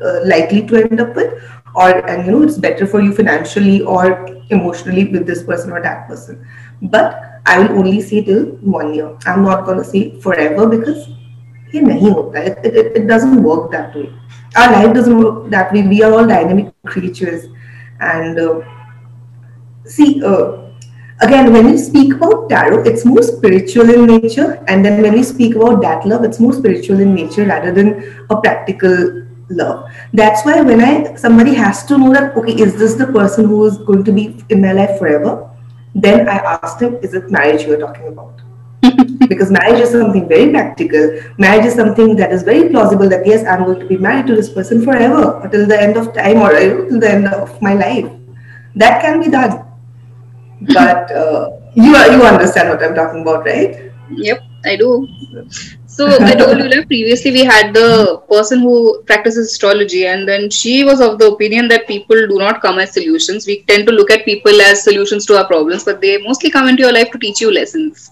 uh, 0.02 0.20
likely 0.24 0.66
to 0.66 0.76
end 0.76 1.00
up 1.00 1.14
with 1.14 1.32
or 1.74 1.88
and 2.08 2.26
you 2.26 2.32
know 2.32 2.42
it's 2.42 2.58
better 2.58 2.86
for 2.86 3.00
you 3.00 3.14
financially 3.14 3.82
or 3.82 4.26
emotionally 4.50 5.06
with 5.08 5.26
this 5.26 5.42
person 5.42 5.72
or 5.72 5.82
that 5.82 6.06
person 6.08 6.46
but 6.82 7.40
i 7.46 7.58
will 7.58 7.78
only 7.78 8.00
say 8.00 8.22
till 8.22 8.44
one 8.76 8.94
year 8.94 9.16
i'm 9.26 9.42
not 9.42 9.64
going 9.64 9.78
to 9.78 9.84
say 9.84 10.20
forever 10.20 10.66
because 10.66 11.08
ये 11.74 11.80
नहीं 11.80 12.10
होता 12.12 12.40
it, 12.48 12.58
it, 12.64 12.74
it 12.76 12.96
it 13.00 13.06
doesn't 13.06 13.42
work 13.42 13.70
that 13.70 13.94
way 13.96 14.08
our 14.56 14.72
life 14.72 14.94
doesn't 14.94 15.18
work 15.18 15.50
that 15.50 15.72
way 15.72 15.82
we 15.92 16.02
are 16.02 16.12
all 16.12 16.26
dynamic 16.26 16.66
creatures 16.84 17.46
and 18.00 18.38
uh, 18.38 18.60
see 19.89 20.23
uh, 20.23 20.67
again 21.21 21.51
when 21.51 21.65
we 21.71 21.77
speak 21.77 22.13
about 22.13 22.49
tarot 22.49 22.83
it's 22.83 23.05
more 23.05 23.23
spiritual 23.23 23.89
in 23.89 24.05
nature 24.05 24.63
and 24.67 24.85
then 24.85 25.01
when 25.01 25.13
we 25.13 25.23
speak 25.23 25.55
about 25.55 25.81
that 25.81 26.05
love 26.05 26.23
it's 26.23 26.39
more 26.39 26.53
spiritual 26.53 26.99
in 26.99 27.13
nature 27.13 27.45
rather 27.45 27.71
than 27.73 28.03
a 28.29 28.41
practical 28.41 29.23
love. 29.49 29.89
That's 30.13 30.45
why 30.45 30.61
when 30.61 30.81
i 30.81 31.15
somebody 31.15 31.53
has 31.53 31.85
to 31.85 31.97
know 31.97 32.13
that 32.13 32.35
okay 32.37 32.53
is 32.53 32.77
this 32.77 32.95
the 32.95 33.07
person 33.07 33.45
who 33.45 33.65
is 33.65 33.77
going 33.77 34.03
to 34.03 34.11
be 34.11 34.43
in 34.49 34.61
my 34.61 34.73
life 34.73 34.99
forever? 34.99 35.49
Then 35.95 36.27
i 36.29 36.37
ask 36.37 36.79
them 36.79 36.97
is 37.01 37.13
it 37.13 37.31
marriage 37.31 37.63
you 37.63 37.73
are 37.73 37.79
talking 37.79 38.07
about? 38.07 38.41
Because 39.27 39.51
marriage 39.51 39.81
is 39.81 39.91
something 39.91 40.27
very 40.27 40.51
practical. 40.51 41.19
Marriage 41.37 41.65
is 41.65 41.73
something 41.73 42.15
that 42.17 42.31
is 42.31 42.43
very 42.43 42.69
plausible 42.69 43.09
that 43.09 43.25
yes 43.25 43.45
i'm 43.45 43.63
going 43.65 43.79
to 43.79 43.87
be 43.87 43.97
married 43.97 44.27
to 44.27 44.35
this 44.35 44.49
person 44.49 44.83
forever 44.83 45.23
or 45.23 45.47
till 45.49 45.65
the 45.65 45.81
end 45.81 45.97
of 45.97 46.13
time 46.13 46.37
or 46.37 46.51
till 46.51 46.99
the 46.99 47.09
end 47.09 47.27
of 47.27 47.61
my 47.61 47.73
life. 47.73 48.11
That 48.75 49.01
can 49.01 49.19
be 49.19 49.31
done 49.31 49.66
but 50.61 51.11
uh, 51.11 51.51
you 51.75 51.91
you 51.91 52.23
understand 52.23 52.69
what 52.69 52.83
I'm 52.83 52.95
talking 52.95 53.21
about, 53.21 53.45
right? 53.45 53.91
yep, 54.09 54.41
I 54.65 54.75
do. 54.75 55.07
So 55.85 56.07
I 56.07 56.35
told 56.35 56.57
you 56.59 56.69
that 56.69 56.85
previously 56.87 57.31
we 57.31 57.43
had 57.43 57.73
the 57.73 58.21
person 58.29 58.59
who 58.59 59.01
practices 59.03 59.51
astrology, 59.51 60.05
and 60.05 60.27
then 60.27 60.49
she 60.49 60.83
was 60.83 61.01
of 61.01 61.19
the 61.19 61.31
opinion 61.31 61.67
that 61.69 61.87
people 61.87 62.27
do 62.27 62.37
not 62.37 62.61
come 62.61 62.79
as 62.79 62.93
solutions. 62.93 63.47
We 63.47 63.63
tend 63.63 63.87
to 63.87 63.93
look 63.93 64.11
at 64.11 64.25
people 64.25 64.61
as 64.61 64.83
solutions 64.83 65.25
to 65.27 65.37
our 65.37 65.47
problems, 65.47 65.83
but 65.83 66.01
they 66.01 66.17
mostly 66.19 66.49
come 66.49 66.67
into 66.67 66.83
your 66.83 66.93
life 66.93 67.11
to 67.11 67.19
teach 67.19 67.41
you 67.41 67.51
lessons. 67.51 68.11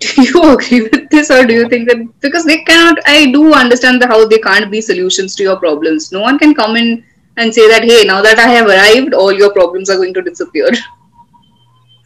Do 0.00 0.22
you 0.22 0.52
agree 0.54 0.82
with 0.82 1.10
this, 1.10 1.30
or 1.30 1.44
do 1.44 1.54
you 1.54 1.68
think 1.68 1.88
that 1.88 2.20
because 2.20 2.44
they 2.44 2.62
cannot? 2.62 2.98
I 3.06 3.30
do 3.30 3.52
understand 3.52 4.00
the 4.00 4.06
how 4.06 4.26
they 4.26 4.38
can't 4.38 4.70
be 4.70 4.80
solutions 4.80 5.36
to 5.36 5.42
your 5.42 5.56
problems. 5.56 6.10
No 6.12 6.20
one 6.20 6.38
can 6.38 6.54
come 6.54 6.76
in 6.76 7.04
and 7.37 7.53
say 7.53 7.67
that, 7.67 7.83
hey, 7.83 8.03
now 8.05 8.21
that 8.21 8.39
I 8.39 8.47
have 8.47 8.67
arrived, 8.67 9.13
all 9.13 9.31
your 9.31 9.51
problems 9.53 9.89
are 9.89 9.97
going 9.97 10.13
to 10.13 10.21
disappear. 10.21 10.69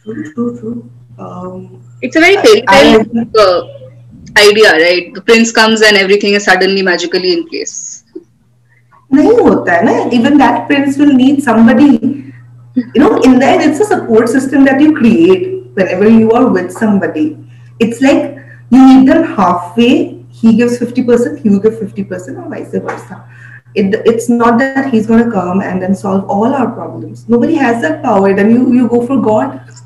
True, 0.02 0.32
true, 0.32 0.58
true. 0.58 0.90
Um, 1.18 1.82
It's 2.02 2.16
a 2.16 2.20
very 2.20 2.38
I, 2.38 2.42
fairy 2.42 2.62
tale 2.62 3.26
I 3.36 3.40
uh, 3.40 3.80
idea, 4.38 4.72
right? 4.72 5.14
The 5.14 5.20
prince 5.20 5.52
comes 5.52 5.82
and 5.82 5.96
everything 5.96 6.34
is 6.34 6.44
suddenly 6.44 6.82
magically 6.82 7.32
in 7.32 7.48
place. 7.48 8.04
नहीं 9.12 9.32
होता 9.42 9.72
है 9.72 9.84
ना 9.84 9.92
even 10.16 10.38
that 10.38 10.66
prince 10.66 10.96
will 10.96 11.12
need 11.20 11.42
somebody 11.42 11.86
you 12.76 13.00
know 13.02 13.16
in 13.28 13.38
that 13.40 13.62
it's 13.64 13.80
a 13.80 13.86
support 13.92 14.28
system 14.28 14.64
that 14.64 14.80
you 14.80 14.92
create 14.98 15.48
whenever 15.78 16.08
you 16.08 16.30
are 16.30 16.46
with 16.56 16.70
somebody 16.70 17.24
it's 17.80 18.00
like 18.06 18.36
you 18.70 18.82
meet 18.84 19.08
them 19.08 19.24
halfway 19.38 19.90
he 20.40 20.54
gives 20.60 20.78
50% 20.78 21.44
you 21.44 21.60
give 21.60 21.74
50% 21.80 22.38
or 22.42 22.48
vice 22.54 22.78
versa 22.86 23.18
it, 23.75 24.01
it's 24.05 24.29
not 24.29 24.57
that 24.57 24.91
he's 24.93 25.05
going 25.05 25.23
to 25.23 25.31
come 25.31 25.61
and 25.61 25.81
then 25.81 25.93
solve 25.93 26.29
all 26.29 26.53
our 26.53 26.71
problems 26.71 27.27
nobody 27.27 27.55
has 27.55 27.81
that 27.81 28.01
power 28.03 28.33
then 28.33 28.49
you 28.49 28.71
you 28.73 28.87
go 28.87 29.05
for 29.05 29.21
god 29.21 29.61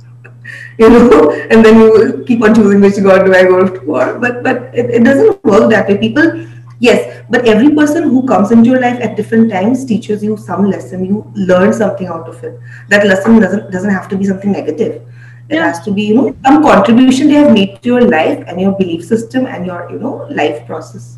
you 0.79 0.89
know, 0.89 1.31
and 1.51 1.63
then 1.63 1.75
you 1.81 2.23
keep 2.25 2.41
on 2.41 2.55
choosing 2.55 2.81
which 2.81 3.01
god 3.03 3.25
do 3.25 3.35
I 3.35 3.43
go 3.43 3.67
for. 3.81 4.17
But 4.19 4.43
but 4.43 4.73
it, 4.73 4.89
it 4.89 5.03
doesn't 5.03 5.43
work 5.43 5.69
that 5.71 5.89
way. 5.89 5.97
People, 5.97 6.47
yes, 6.79 7.23
but 7.29 7.47
every 7.47 7.75
person 7.75 8.03
who 8.03 8.25
comes 8.25 8.51
into 8.51 8.69
your 8.71 8.79
life 8.79 8.99
at 9.01 9.15
different 9.17 9.51
times 9.51 9.85
teaches 9.85 10.23
you 10.23 10.37
some 10.37 10.69
lesson. 10.69 11.05
You 11.05 11.31
learn 11.35 11.73
something 11.73 12.07
out 12.07 12.27
of 12.27 12.43
it. 12.43 12.59
That 12.87 13.05
lesson 13.05 13.39
doesn't 13.39 13.71
doesn't 13.71 13.91
have 13.91 14.07
to 14.09 14.17
be 14.17 14.25
something 14.25 14.51
negative. 14.51 15.05
It 15.49 15.59
has 15.59 15.79
to 15.85 15.91
be, 15.91 16.03
you 16.03 16.15
know, 16.15 16.35
some 16.45 16.61
contribution 16.61 17.27
they 17.27 17.33
have 17.33 17.53
made 17.53 17.81
to 17.81 17.89
your 17.89 18.01
life 18.01 18.43
and 18.47 18.61
your 18.61 18.73
belief 18.77 19.03
system 19.03 19.47
and 19.47 19.65
your, 19.65 19.89
you 19.91 19.97
know, 19.97 20.27
life 20.29 20.63
process. 20.67 21.17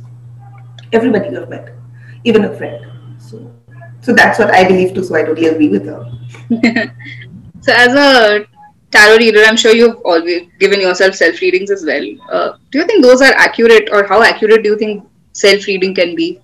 Everybody 0.94 1.32
you 1.32 1.40
have 1.42 1.50
met, 1.50 1.74
even 2.24 2.46
a 2.46 2.56
friend. 2.56 2.86
So 3.18 3.52
so 4.02 4.14
that's 4.14 4.40
what 4.40 4.52
I 4.52 4.68
believe 4.68 4.94
too. 4.94 5.04
So 5.04 5.16
I 5.16 5.24
totally 5.24 5.48
agree 5.48 5.70
with 5.70 5.86
her. 5.86 6.12
So, 7.62 7.72
as 7.74 7.94
a 7.94 8.48
tarot 8.90 9.18
reader, 9.18 9.44
I'm 9.46 9.56
sure 9.56 9.74
you've 9.74 10.02
always 10.04 10.48
given 10.60 10.82
yourself 10.82 11.14
self 11.14 11.40
readings 11.42 11.70
as 11.70 11.86
well. 11.86 12.04
Uh, 12.32 12.54
do 12.72 12.80
you 12.80 12.86
think 12.86 13.04
those 13.04 13.22
are 13.22 13.34
accurate, 13.34 13.90
or 13.92 14.08
how 14.08 14.24
accurate 14.24 14.64
do 14.64 14.70
you 14.70 14.78
think 14.78 15.06
self 15.34 15.68
reading 15.68 15.94
can 15.94 16.16
be? 16.16 16.42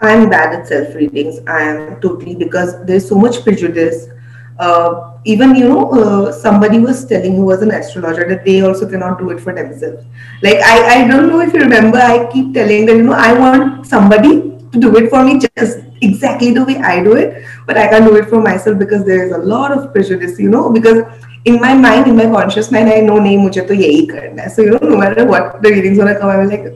I'm 0.00 0.28
bad 0.28 0.54
at 0.58 0.66
self 0.66 0.94
readings. 0.96 1.38
I 1.46 1.62
am 1.62 2.00
totally 2.00 2.34
because 2.34 2.84
there's 2.84 3.08
so 3.08 3.14
much 3.14 3.44
prejudice. 3.44 4.08
Uh, 4.58 5.18
even 5.24 5.54
you 5.56 5.68
know 5.68 5.90
uh, 5.90 6.32
somebody 6.32 6.78
was 6.78 7.04
telling 7.06 7.34
who 7.34 7.44
was 7.44 7.60
an 7.60 7.72
astrologer 7.72 8.28
that 8.28 8.44
they 8.44 8.60
also 8.60 8.88
cannot 8.88 9.18
do 9.18 9.30
it 9.30 9.40
for 9.40 9.52
themselves. 9.52 10.04
Like 10.42 10.58
I, 10.58 11.02
I 11.02 11.08
don't 11.08 11.28
know 11.28 11.40
if 11.40 11.52
you 11.52 11.60
remember 11.60 11.98
i 11.98 12.30
keep 12.32 12.54
telling 12.54 12.86
that 12.86 12.96
you 12.96 13.02
know 13.02 13.14
i 13.14 13.32
want 13.32 13.84
somebody 13.84 14.54
to 14.70 14.80
do 14.80 14.96
it 14.96 15.10
for 15.10 15.24
me 15.24 15.40
just 15.40 15.78
exactly 16.02 16.52
the 16.52 16.64
way 16.64 16.76
i 16.78 17.02
do 17.02 17.14
it 17.14 17.44
but 17.66 17.76
i 17.76 17.88
can't 17.88 18.04
do 18.04 18.14
it 18.16 18.28
for 18.28 18.40
myself 18.40 18.78
because 18.78 19.04
there 19.04 19.24
is 19.24 19.32
a 19.32 19.38
lot 19.38 19.72
of 19.72 19.92
prejudice 19.92 20.38
you 20.38 20.48
know 20.48 20.70
because 20.70 21.02
in 21.44 21.60
my 21.60 21.74
mind 21.74 22.06
in 22.06 22.16
my 22.16 22.26
conscious 22.26 22.70
mind 22.70 22.88
i 22.88 23.00
know 23.00 23.18
nahi 23.26 23.36
mujhe 23.44 23.66
to 23.70 23.76
karna 24.12 24.48
so 24.48 24.62
you 24.62 24.70
know 24.70 24.88
no 24.94 24.96
matter 25.04 25.24
what 25.24 25.62
the 25.62 25.70
readings 25.76 25.98
gonna 25.98 26.18
come 26.18 26.30
i'm 26.30 26.48
like 26.48 26.66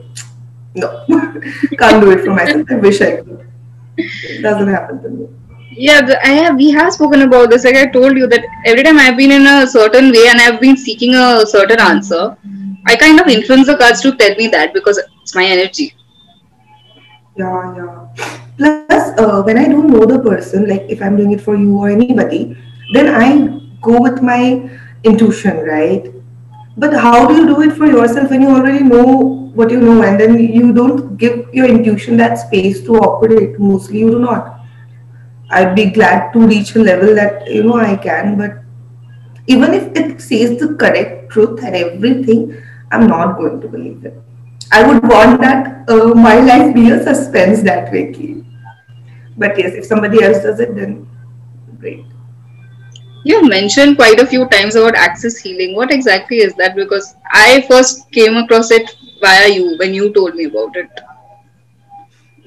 no 0.75 0.89
can't 1.79 2.01
do 2.01 2.11
it 2.11 2.23
for 2.23 2.31
myself. 2.31 2.67
I 2.69 2.75
wish 2.75 3.01
i 3.01 3.17
could. 3.17 3.45
It 3.97 4.41
doesn't 4.41 4.67
happen 4.67 5.01
to 5.03 5.09
me. 5.09 5.27
Yeah, 5.79 6.01
I 6.23 6.31
have. 6.37 6.57
We 6.57 6.71
have 6.71 6.91
spoken 6.93 7.21
about 7.21 7.51
this. 7.51 7.63
Like 7.63 7.75
I 7.75 7.85
told 7.85 8.17
you 8.17 8.27
that 8.27 8.45
every 8.65 8.83
time 8.83 8.97
I've 8.99 9.15
been 9.15 9.31
in 9.31 9.45
a 9.47 9.65
certain 9.65 10.11
way 10.11 10.27
and 10.27 10.41
I've 10.41 10.59
been 10.59 10.75
seeking 10.75 11.15
a 11.15 11.45
certain 11.45 11.79
answer, 11.79 12.35
I 12.85 12.97
kind 12.97 13.17
of 13.17 13.27
influence 13.27 13.67
the 13.67 13.77
cards 13.77 14.01
to 14.01 14.13
tell 14.17 14.35
me 14.35 14.47
that 14.47 14.73
because 14.73 14.97
it's 15.21 15.33
my 15.33 15.45
energy. 15.45 15.95
Yeah, 17.37 17.75
yeah. 17.77 18.25
Plus, 18.57 19.17
uh, 19.19 19.41
when 19.43 19.57
I 19.57 19.69
don't 19.69 19.87
know 19.87 20.05
the 20.05 20.19
person, 20.19 20.67
like 20.67 20.83
if 20.89 21.01
I'm 21.01 21.15
doing 21.15 21.31
it 21.31 21.39
for 21.39 21.55
you 21.55 21.77
or 21.77 21.89
anybody, 21.89 22.57
then 22.93 23.15
I 23.15 23.61
go 23.81 24.01
with 24.01 24.21
my 24.21 24.69
intuition, 25.05 25.59
right? 25.59 26.11
But 26.75 26.93
how 26.93 27.25
do 27.25 27.35
you 27.35 27.47
do 27.47 27.61
it 27.61 27.77
for 27.77 27.85
yourself 27.85 28.31
when 28.31 28.41
you 28.41 28.49
already 28.49 28.83
know 28.83 29.49
what 29.55 29.71
you 29.71 29.79
know 29.79 30.03
and 30.03 30.19
then 30.19 30.37
you 30.37 30.73
don't 30.73 31.15
give 31.15 31.47
your 31.53 31.67
intuition 31.67 32.17
that 32.17 32.37
space 32.37 32.83
to 32.83 32.97
operate? 32.97 33.57
Mostly 33.57 33.99
you 33.99 34.11
do 34.11 34.19
not. 34.19 34.58
I'd 35.51 35.75
be 35.75 35.85
glad 35.85 36.31
to 36.33 36.39
reach 36.47 36.75
a 36.75 36.79
level 36.79 37.15
that 37.15 37.49
you 37.49 37.63
know 37.63 37.77
I 37.77 37.95
can, 37.95 38.37
but 38.37 38.59
even 39.47 39.73
if 39.73 39.95
it 39.95 40.21
says 40.21 40.59
the 40.59 40.75
correct 40.75 41.31
truth 41.31 41.63
and 41.63 41.75
everything, 41.75 42.55
I'm 42.91 43.07
not 43.07 43.37
going 43.37 43.59
to 43.61 43.67
believe 43.67 44.05
it. 44.05 44.21
I 44.71 44.87
would 44.87 45.01
want 45.07 45.41
that 45.41 45.89
uh, 45.89 46.13
my 46.13 46.39
life 46.39 46.75
be 46.75 46.91
a 46.91 47.03
suspense 47.03 47.63
that 47.63 47.91
way, 47.91 48.13
Keith. 48.13 48.45
But 49.37 49.57
yes, 49.57 49.73
if 49.73 49.85
somebody 49.85 50.21
else 50.23 50.43
does 50.43 50.59
it, 50.59 50.75
then 50.75 51.07
great. 51.79 52.05
You 53.23 53.41
have 53.41 53.49
mentioned 53.49 53.97
quite 53.97 54.19
a 54.19 54.27
few 54.27 54.47
times 54.47 54.75
about 54.75 54.95
access 54.95 55.37
healing. 55.37 55.75
What 55.75 55.91
exactly 55.91 56.37
is 56.37 56.53
that? 56.55 56.75
Because 56.75 57.15
I 57.31 57.61
first 57.67 58.11
came 58.11 58.37
across 58.37 58.69
it 58.71 58.95
via 59.19 59.47
you 59.47 59.77
when 59.77 59.93
you 59.93 60.13
told 60.13 60.35
me 60.35 60.45
about 60.45 60.75
it. 60.75 60.89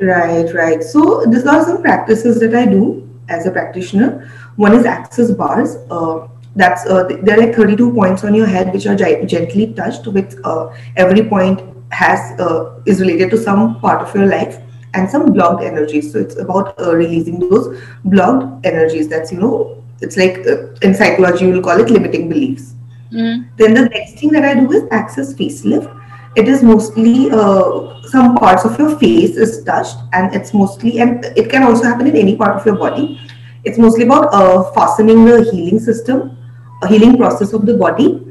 Right, 0.01 0.53
right. 0.55 0.83
So 0.83 1.25
these 1.27 1.47
are 1.47 1.65
some 1.65 1.83
practices 1.83 2.41
that 2.41 2.55
I 2.55 2.67
do 2.67 3.09
as 3.29 3.47
a 3.47 3.51
practitioner. 3.51 4.31
One 4.57 4.75
is 4.75 4.85
access 4.85 5.31
bars. 5.31 5.77
Uh, 5.91 6.29
that's 6.55 6.85
uh, 6.87 7.05
there 7.23 7.39
are 7.39 7.47
like 7.47 7.55
32 7.55 7.95
points 7.95 8.25
on 8.25 8.35
your 8.35 8.47
head 8.47 8.73
which 8.75 8.87
are 8.87 8.95
gently 8.95 9.73
touched 9.73 10.07
with 10.07 10.39
uh, 10.45 10.75
every 10.97 11.27
point 11.27 11.63
has 11.91 12.39
uh, 12.41 12.79
is 12.85 13.01
related 13.01 13.31
to 13.31 13.39
some 13.39 13.81
part 13.81 14.03
of 14.03 14.15
your 14.15 14.27
life 14.27 14.61
and 14.95 15.09
some 15.09 15.33
blocked 15.33 15.63
energies. 15.63 16.13
So 16.13 16.19
it's 16.19 16.39
about 16.39 16.79
uh, 16.79 16.95
releasing 16.95 17.39
those 17.39 17.81
blocked 18.05 18.67
energies. 18.67 19.09
That's 19.09 19.33
you 19.33 19.41
know 19.41 19.83
it's 20.01 20.17
like 20.17 20.39
uh, 20.47 20.75
in 20.83 20.95
psychology 20.95 21.47
you 21.47 21.53
will 21.55 21.63
call 21.63 21.81
it 21.81 21.91
limiting 21.91 22.29
beliefs. 22.29 22.75
Mm. 23.13 23.49
Then 23.57 23.75
the 23.75 23.89
next 23.89 24.19
thing 24.19 24.31
that 24.31 24.45
I 24.45 24.55
do 24.55 24.71
is 24.73 24.85
access 24.91 25.35
facelift. 25.35 25.99
It 26.35 26.49
is 26.49 26.63
mostly 26.63 27.31
uh, 27.31 28.01
some 28.05 28.37
parts 28.37 28.65
of 28.65 28.79
your 28.79 28.99
face 28.99 29.37
is 29.37 29.63
touched, 29.65 29.99
and 30.13 30.35
it's 30.35 30.55
mostly 30.55 30.99
and 30.99 31.25
it 31.37 31.51
can 31.51 31.63
also 31.63 31.85
happen 31.85 32.07
in 32.07 32.17
any 32.17 32.37
part 32.37 32.57
of 32.57 32.65
your 32.65 32.77
body. 32.77 33.21
It's 33.65 33.79
mostly 33.79 34.05
about 34.05 34.33
uh, 34.33 34.73
fastening 34.73 35.25
the 35.27 35.45
healing 35.51 35.79
system, 35.79 36.37
a 36.83 36.89
healing 36.89 37.19
process 37.19 37.53
of 37.53 37.67
the 37.67 37.77
body, 37.77 38.27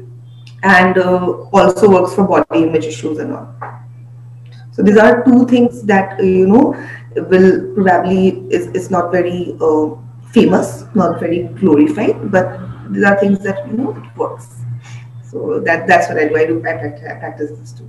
and 0.64 0.98
uh, 0.98 1.46
also 1.52 1.88
works 1.90 2.14
for 2.14 2.26
body 2.26 2.64
image 2.64 2.86
issues 2.86 3.18
and 3.18 3.34
all. 3.34 3.54
So 4.72 4.82
these 4.82 4.96
are 4.96 5.22
two 5.24 5.46
things 5.46 5.82
that 5.84 6.18
uh, 6.18 6.22
you 6.24 6.48
know 6.48 6.74
will 7.14 7.74
probably 7.74 8.28
is, 8.50 8.66
is 8.68 8.90
not 8.90 9.12
very 9.12 9.56
uh, 9.60 9.94
famous, 10.32 10.86
not 10.94 11.20
very 11.20 11.44
glorified, 11.60 12.32
but 12.32 12.58
these 12.90 13.04
are 13.04 13.18
things 13.20 13.38
that 13.44 13.66
you 13.68 13.74
know 13.76 13.90
it 13.94 14.16
works. 14.16 14.61
So 15.32 15.60
that 15.60 15.86
that's 15.86 16.08
what 16.08 16.18
I 16.18 16.28
do. 16.28 16.36
I 16.36 16.44
do 16.44 16.58
I 16.58 16.74
practice, 16.74 17.08
I 17.08 17.14
practice 17.14 17.50
this 17.58 17.72
too. 17.72 17.88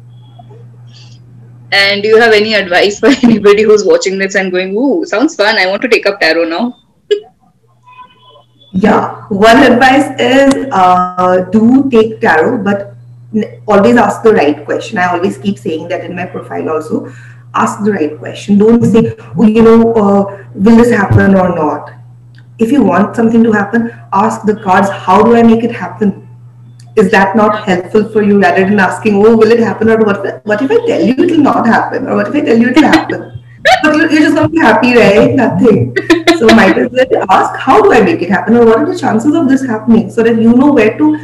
And 1.74 2.02
do 2.02 2.08
you 2.08 2.18
have 2.18 2.32
any 2.32 2.54
advice 2.54 3.00
for 3.02 3.08
anybody 3.24 3.64
who's 3.64 3.84
watching 3.84 4.18
this 4.18 4.36
and 4.36 4.50
going, 4.50 4.78
"Ooh, 4.78 5.04
sounds 5.06 5.36
fun! 5.36 5.58
I 5.58 5.66
want 5.68 5.82
to 5.82 5.90
take 5.90 6.06
up 6.06 6.22
tarot 6.22 6.46
now." 6.46 6.80
Yeah, 8.84 9.28
one 9.30 9.58
advice 9.58 10.20
is 10.20 10.68
uh, 10.72 11.42
do 11.52 11.90
take 11.92 12.20
tarot, 12.22 12.64
but 12.64 12.96
always 13.68 13.98
ask 13.98 14.24
the 14.24 14.34
right 14.34 14.66
question. 14.66 14.98
I 14.98 15.12
always 15.12 15.38
keep 15.38 15.60
saying 15.60 15.90
that 15.90 16.04
in 16.06 16.16
my 16.16 16.26
profile 16.26 16.70
also. 16.70 17.14
Ask 17.54 17.84
the 17.84 17.92
right 17.92 18.18
question. 18.18 18.58
Don't 18.58 18.84
say, 18.84 19.16
oh, 19.38 19.46
you 19.46 19.62
know, 19.62 19.94
uh, 19.94 20.48
will 20.56 20.78
this 20.78 20.90
happen 20.90 21.36
or 21.36 21.56
not? 21.56 21.94
If 22.58 22.72
you 22.72 22.82
want 22.82 23.16
something 23.16 23.44
to 23.44 23.52
happen, 23.52 23.94
ask 24.12 24.42
the 24.44 24.56
cards, 24.56 24.90
how 24.90 25.22
do 25.22 25.36
I 25.36 25.44
make 25.44 25.64
it 25.64 25.72
happen? 25.72 26.23
Is 26.96 27.10
that 27.10 27.36
not 27.36 27.66
helpful 27.66 28.08
for 28.10 28.22
you 28.22 28.40
rather 28.40 28.66
than 28.66 28.80
asking, 28.80 29.16
oh, 29.16 29.36
will 29.36 29.52
it 29.52 29.60
happen 29.60 29.90
or 29.90 29.98
what? 29.98 30.46
What 30.46 30.62
if 30.62 30.70
I 30.70 30.86
tell 30.86 31.02
you 31.02 31.14
it 31.14 31.32
will 31.32 31.44
not 31.44 31.66
happen 31.66 32.08
or 32.08 32.18
what 32.18 32.28
if 32.28 32.36
I 32.36 32.42
tell 32.42 32.58
you 32.58 32.70
it 32.70 32.76
will 32.76 32.84
happen? 32.84 33.30
But 33.84 33.96
you're, 33.96 34.12
you're 34.12 34.22
just 34.22 34.36
going 34.36 34.48
to 34.48 34.54
be 34.54 34.60
happy, 34.60 34.96
right? 34.96 35.34
Nothing. 35.34 35.96
So 36.38 36.48
might 36.56 36.78
as 36.78 36.92
well 36.92 37.26
ask, 37.30 37.60
how 37.60 37.82
do 37.82 37.94
I 37.94 38.02
make 38.02 38.22
it 38.22 38.30
happen 38.30 38.58
or 38.58 38.66
what 38.66 38.80
are 38.80 38.86
the 38.86 38.98
chances 39.00 39.34
of 39.34 39.48
this 39.48 39.66
happening 39.66 40.12
so 40.12 40.22
that 40.22 40.40
you 40.42 40.54
know 40.54 40.72
where 40.74 40.98
to. 40.98 41.16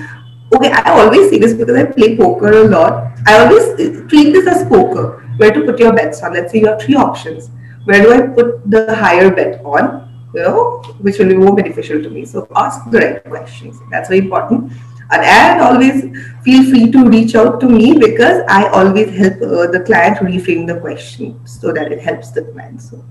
Okay, 0.55 0.71
I 0.71 0.99
always 1.01 1.29
say 1.29 1.37
this 1.37 1.53
because 1.53 1.75
I 1.75 1.85
play 1.85 2.17
poker 2.17 2.51
a 2.51 2.63
lot. 2.63 3.11
I 3.27 3.39
always 3.39 3.63
uh, 3.79 4.07
treat 4.07 4.31
this 4.31 4.47
as 4.47 4.67
poker, 4.67 5.29
where 5.37 5.51
to 5.51 5.65
put 5.65 5.79
your 5.79 5.93
bets 5.93 6.23
on. 6.23 6.33
Let's 6.33 6.51
say 6.51 6.59
you 6.59 6.67
have 6.67 6.81
three 6.81 6.95
options. 6.95 7.51
Where 7.83 8.01
do 8.01 8.13
I 8.13 8.21
put 8.21 8.69
the 8.69 8.95
higher 8.95 9.29
bet 9.29 9.63
on? 9.63 10.07
You 10.33 10.43
know, 10.43 10.81
which 11.01 11.19
will 11.19 11.27
be 11.27 11.35
more 11.35 11.55
beneficial 11.55 12.01
to 12.01 12.09
me. 12.09 12.25
So 12.25 12.47
ask 12.55 12.89
the 12.89 12.99
right 12.99 13.23
questions. 13.23 13.77
That's 13.91 14.09
very 14.09 14.21
important. 14.21 14.71
And, 15.11 15.23
and 15.23 15.61
always 15.61 16.03
feel 16.43 16.69
free 16.69 16.91
to 16.91 17.05
reach 17.05 17.35
out 17.35 17.59
to 17.61 17.67
me 17.67 17.97
because 17.97 18.43
I 18.47 18.67
always 18.67 19.09
help 19.17 19.41
uh, 19.41 19.67
the 19.67 19.83
client 19.85 20.17
reframe 20.19 20.67
the 20.67 20.79
question 20.79 21.45
so 21.47 21.71
that 21.73 21.91
it 21.91 21.99
helps 21.99 22.31
the 22.31 22.43
client. 22.43 22.81
So 22.81 23.03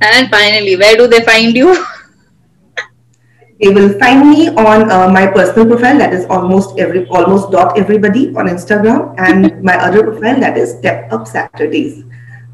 And 0.00 0.30
finally, 0.30 0.76
where 0.76 0.96
do 0.96 1.06
they 1.06 1.22
find 1.22 1.56
you? 1.56 1.84
they 3.60 3.68
will 3.68 3.98
find 3.98 4.28
me 4.28 4.48
on 4.50 4.90
uh, 4.90 5.08
my 5.08 5.26
personal 5.26 5.66
profile 5.66 5.96
that 5.98 6.12
is 6.12 6.26
almost 6.26 6.78
every 6.78 7.06
almost 7.08 7.50
dot 7.50 7.78
everybody 7.78 8.28
on 8.36 8.46
Instagram 8.46 9.14
and 9.18 9.62
my 9.70 9.76
other 9.76 10.02
profile 10.02 10.38
that 10.40 10.58
is 10.58 10.76
Step 10.78 11.12
Up 11.12 11.26
Saturdays. 11.26 12.04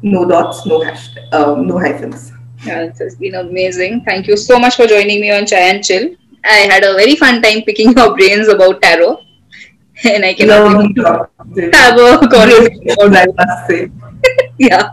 No 0.03 0.25
dots, 0.25 0.65
no 0.65 0.81
hash, 0.81 1.09
um, 1.31 1.67
no 1.67 1.77
hyphens. 1.77 2.31
Yeah, 2.65 2.87
this 2.87 2.99
has 2.99 3.15
been 3.15 3.35
amazing. 3.35 4.03
Thank 4.03 4.27
you 4.27 4.37
so 4.37 4.57
much 4.57 4.75
for 4.75 4.87
joining 4.87 5.19
me 5.19 5.31
on 5.31 5.45
Chai 5.45 5.57
and 5.57 5.83
Chill. 5.83 6.15
I 6.45 6.67
had 6.71 6.83
a 6.83 6.93
very 6.95 7.15
fun 7.15 7.41
time 7.41 7.61
picking 7.63 7.91
your 7.93 8.15
brains 8.15 8.47
about 8.47 8.81
tarot, 8.81 9.23
and 10.03 10.25
I 10.25 10.33
cannot 10.33 10.63
Lovely 10.73 10.93
talk. 10.93 11.31
have 11.73 11.99
a 11.99 12.27
conversation 12.27 12.91
about 12.99 13.35
that. 13.37 13.91
Yeah. 14.59 14.89